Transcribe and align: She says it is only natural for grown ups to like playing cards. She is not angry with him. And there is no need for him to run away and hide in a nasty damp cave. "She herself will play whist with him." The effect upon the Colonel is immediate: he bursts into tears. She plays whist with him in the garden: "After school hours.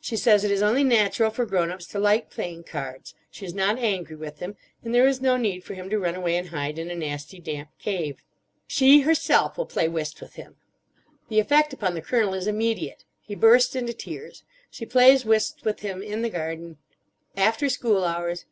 She 0.00 0.16
says 0.16 0.42
it 0.42 0.50
is 0.50 0.62
only 0.64 0.82
natural 0.82 1.30
for 1.30 1.46
grown 1.46 1.70
ups 1.70 1.86
to 1.90 2.00
like 2.00 2.28
playing 2.28 2.64
cards. 2.64 3.14
She 3.30 3.46
is 3.46 3.54
not 3.54 3.78
angry 3.78 4.16
with 4.16 4.40
him. 4.40 4.56
And 4.82 4.92
there 4.92 5.06
is 5.06 5.20
no 5.20 5.36
need 5.36 5.62
for 5.62 5.74
him 5.74 5.88
to 5.90 5.98
run 6.00 6.16
away 6.16 6.36
and 6.36 6.48
hide 6.48 6.76
in 6.76 6.90
a 6.90 6.96
nasty 6.96 7.38
damp 7.38 7.68
cave. 7.78 8.20
"She 8.66 9.02
herself 9.02 9.56
will 9.56 9.66
play 9.66 9.86
whist 9.86 10.20
with 10.20 10.34
him." 10.34 10.56
The 11.28 11.38
effect 11.38 11.72
upon 11.72 11.94
the 11.94 12.02
Colonel 12.02 12.34
is 12.34 12.48
immediate: 12.48 13.04
he 13.20 13.36
bursts 13.36 13.76
into 13.76 13.92
tears. 13.94 14.42
She 14.72 14.86
plays 14.86 15.24
whist 15.24 15.60
with 15.64 15.78
him 15.82 16.02
in 16.02 16.22
the 16.22 16.30
garden: 16.30 16.78
"After 17.36 17.68
school 17.68 18.02
hours. 18.04 18.46